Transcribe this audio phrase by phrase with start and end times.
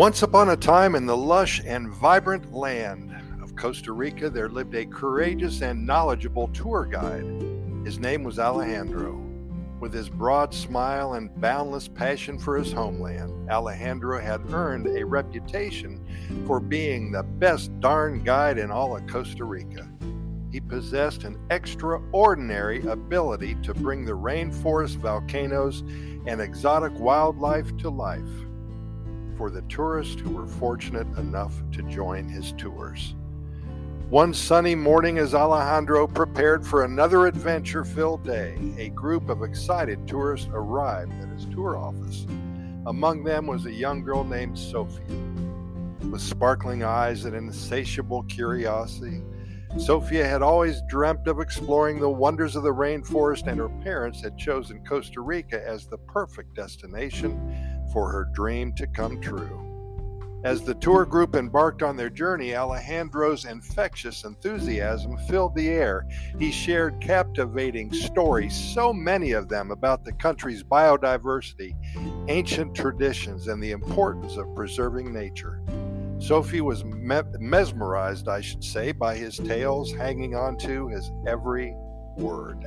[0.00, 4.74] Once upon a time in the lush and vibrant land of Costa Rica, there lived
[4.74, 7.26] a courageous and knowledgeable tour guide.
[7.84, 9.22] His name was Alejandro.
[9.78, 16.02] With his broad smile and boundless passion for his homeland, Alejandro had earned a reputation
[16.46, 19.86] for being the best darn guide in all of Costa Rica.
[20.50, 25.82] He possessed an extraordinary ability to bring the rainforest, volcanoes,
[26.26, 28.30] and exotic wildlife to life
[29.40, 33.14] for the tourists who were fortunate enough to join his tours.
[34.10, 40.06] One sunny morning, as Alejandro prepared for another adventure filled day, a group of excited
[40.06, 42.26] tourists arrived at his tour office.
[42.84, 45.06] Among them was a young girl named Sofia.
[46.10, 49.22] With sparkling eyes and insatiable curiosity,
[49.78, 54.36] Sofia had always dreamt of exploring the wonders of the rainforest, and her parents had
[54.36, 59.66] chosen Costa Rica as the perfect destination for her dream to come true.
[60.42, 66.06] As the tour group embarked on their journey, Alejandro's infectious enthusiasm filled the air.
[66.38, 71.74] He shared captivating stories, so many of them about the country's biodiversity,
[72.28, 75.60] ancient traditions, and the importance of preserving nature.
[76.18, 81.76] Sophie was me- mesmerized, I should say, by his tales, hanging on to his every
[82.16, 82.66] word.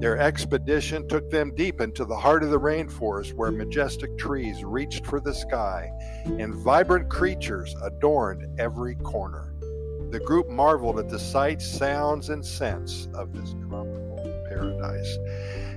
[0.00, 5.06] Their expedition took them deep into the heart of the rainforest where majestic trees reached
[5.06, 5.90] for the sky
[6.24, 9.54] and vibrant creatures adorned every corner.
[10.10, 15.16] The group marveled at the sights, sounds, and scents of this tropical paradise.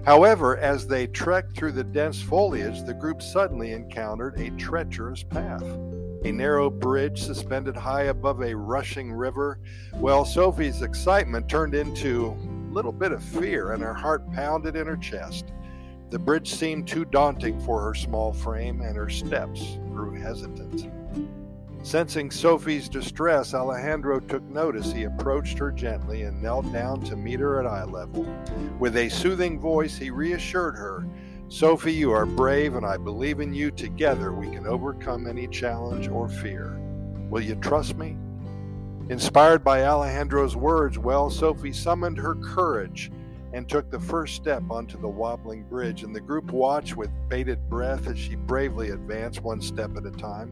[0.06, 5.64] However, as they trekked through the dense foliage, the group suddenly encountered a treacherous path.
[6.26, 9.60] A narrow bridge suspended high above a rushing river.
[9.94, 12.36] Well, Sophie's excitement turned into
[12.76, 15.46] little bit of fear, and her heart pounded in her chest.
[16.10, 20.92] The bridge seemed too daunting for her small frame, and her steps grew hesitant.
[21.82, 24.92] Sensing Sophie's distress, Alejandro took notice.
[24.92, 28.28] He approached her gently and knelt down to meet her at eye level.
[28.78, 31.08] With a soothing voice, he reassured her
[31.48, 33.70] Sophie, you are brave, and I believe in you.
[33.70, 36.80] Together, we can overcome any challenge or fear.
[37.30, 38.18] Will you trust me?
[39.10, 43.12] Inspired by Alejandro's words, well, Sophie summoned her courage
[43.54, 47.70] and took the first step onto the wobbling bridge, and the group watched with bated
[47.70, 50.52] breath as she bravely advanced one step at a time.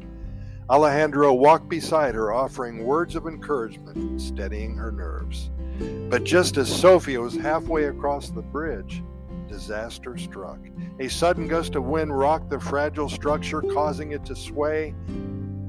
[0.70, 5.50] Alejandro walked beside her, offering words of encouragement, steadying her nerves.
[6.10, 9.04] But just as Sofia was halfway across the bridge,
[9.48, 10.60] disaster struck.
[11.00, 14.94] A sudden gust of wind rocked the fragile structure, causing it to sway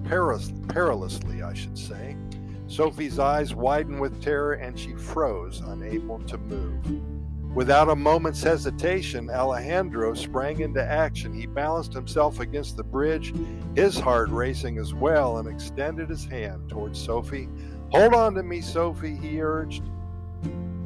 [0.07, 2.17] perilously, I should say.
[2.67, 7.55] Sophie's eyes widened with terror and she froze, unable to move.
[7.55, 11.33] Without a moment's hesitation, Alejandro sprang into action.
[11.33, 13.33] He balanced himself against the bridge,
[13.77, 17.49] his heart racing as well, and extended his hand towards Sophie.
[17.93, 19.85] Hold on to me, Sophie, he urged,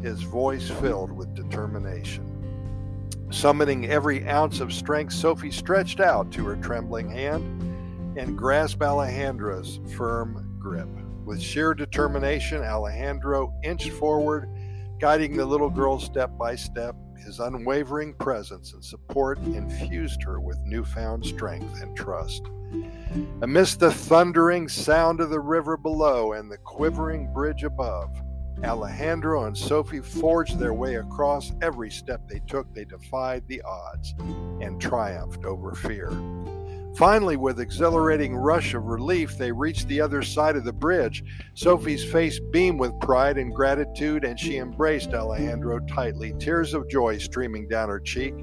[0.02, 2.26] his voice filled with determination.
[3.30, 9.80] Summoning every ounce of strength, Sophie stretched out to her trembling hand and grasped Alejandro's
[9.96, 10.88] firm grip.
[11.28, 14.48] With sheer determination, Alejandro inched forward,
[14.98, 16.96] guiding the little girl step by step.
[17.18, 22.48] His unwavering presence and support infused her with newfound strength and trust.
[23.42, 28.08] Amidst the thundering sound of the river below and the quivering bridge above,
[28.64, 31.52] Alejandro and Sophie forged their way across.
[31.60, 34.14] Every step they took, they defied the odds
[34.62, 36.08] and triumphed over fear.
[36.98, 41.22] Finally, with exhilarating rush of relief, they reached the other side of the bridge.
[41.54, 47.16] Sophie's face beamed with pride and gratitude, and she embraced Alejandro tightly, tears of joy
[47.16, 48.34] streaming down her cheek.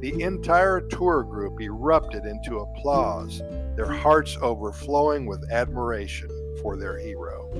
[0.00, 3.38] The entire tour group erupted into applause,
[3.74, 6.28] their hearts overflowing with admiration
[6.60, 7.50] for their hero.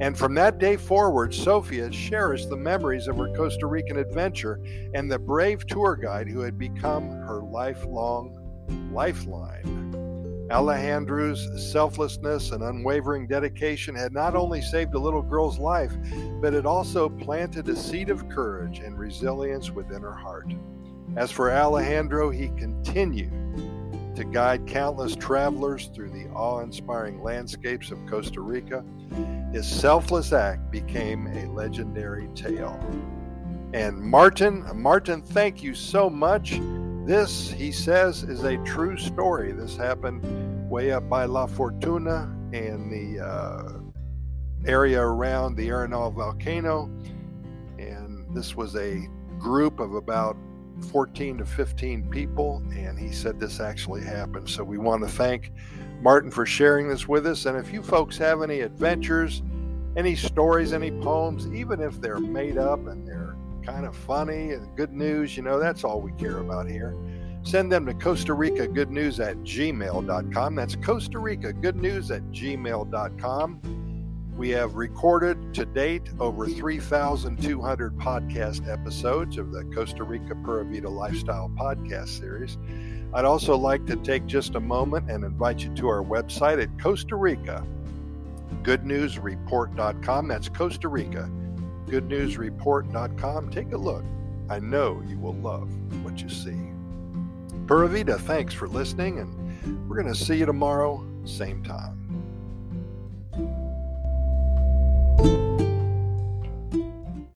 [0.00, 4.58] And from that day forward, Sofia cherished the memories of her Costa Rican adventure
[4.94, 8.38] and the brave tour guide who had become her lifelong
[8.90, 9.81] lifeline.
[10.52, 15.92] Alejandro's selflessness and unwavering dedication had not only saved a little girl's life,
[16.42, 20.52] but it also planted a seed of courage and resilience within her heart.
[21.16, 23.32] As for Alejandro, he continued
[24.14, 28.84] to guide countless travelers through the awe inspiring landscapes of Costa Rica.
[29.52, 32.78] His selfless act became a legendary tale.
[33.72, 36.60] And Martin, Martin, thank you so much.
[37.04, 39.50] This, he says, is a true story.
[39.50, 43.72] This happened way up by La Fortuna and the uh,
[44.64, 46.84] area around the Arenal volcano.
[47.76, 49.08] And this was a
[49.40, 50.36] group of about
[50.92, 54.48] 14 to 15 people, and he said this actually happened.
[54.48, 55.50] So we want to thank
[56.00, 57.46] Martin for sharing this with us.
[57.46, 59.42] And if you folks have any adventures,
[59.96, 63.31] any stories, any poems, even if they're made up and they're
[63.62, 66.96] kind of funny and good news, you know, that's all we care about here.
[67.44, 70.54] Send them to Costa Rica Good News at gmail.com.
[70.54, 73.60] That's Costa Rica Good News at gmail.com.
[74.36, 80.88] We have recorded to date over 3,200 podcast episodes of the Costa Rica Pura Vida
[80.88, 82.58] Lifestyle podcast series.
[83.12, 86.80] I'd also like to take just a moment and invite you to our website at
[86.80, 87.66] Costa Rica
[88.62, 90.28] goodnewsreport.com.
[90.28, 91.30] That's Costa Rica
[91.92, 93.50] goodnewsreport.com.
[93.50, 94.04] Take a look.
[94.48, 95.68] I know you will love
[96.02, 96.56] what you see.
[97.66, 102.01] Pura Vida, thanks for listening, and we're going to see you tomorrow, same time.